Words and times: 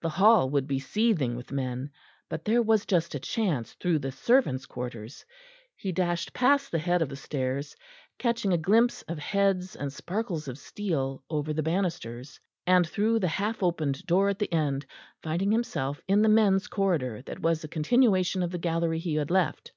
The 0.00 0.08
hall 0.08 0.50
would 0.50 0.66
be 0.66 0.80
seething 0.80 1.36
with 1.36 1.52
men. 1.52 1.92
But 2.28 2.44
there 2.44 2.60
was 2.62 2.84
just 2.84 3.14
a 3.14 3.20
chance 3.20 3.74
through 3.74 4.00
the 4.00 4.10
servants' 4.10 4.66
quarters. 4.66 5.24
He 5.76 5.92
dashed 5.92 6.32
past 6.32 6.72
the 6.72 6.80
head 6.80 7.00
of 7.00 7.08
the 7.08 7.14
stairs, 7.14 7.76
catching 8.18 8.52
a 8.52 8.58
glimpse 8.58 9.02
of 9.02 9.20
heads 9.20 9.76
and 9.76 9.92
sparkles 9.92 10.48
of 10.48 10.58
steel 10.58 11.22
over 11.30 11.52
the 11.52 11.62
banisters, 11.62 12.40
and 12.66 12.88
through 12.88 13.20
the 13.20 13.28
half 13.28 13.62
opened 13.62 14.04
door 14.04 14.28
at 14.28 14.40
the 14.40 14.52
end, 14.52 14.84
finding 15.22 15.52
himself 15.52 16.00
in 16.08 16.22
the 16.22 16.28
men's 16.28 16.66
corridor 16.66 17.22
that 17.22 17.38
was 17.38 17.62
a 17.62 17.68
continuation 17.68 18.42
of 18.42 18.50
the 18.50 18.58
gallery 18.58 18.98
he 18.98 19.14
had 19.14 19.30
left. 19.30 19.70